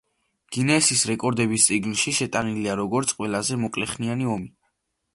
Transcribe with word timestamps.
გინესის 0.55 1.03
რეკორდების 1.09 1.67
წიგნში 1.69 2.15
შეტანილია 2.21 2.81
როგორც 2.83 3.17
ყველაზე 3.21 3.63
მოკლეხნიანი 3.67 4.31
ომი. 4.39 4.55